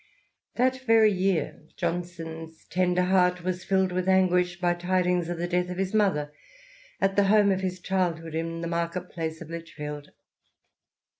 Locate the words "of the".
5.29-5.47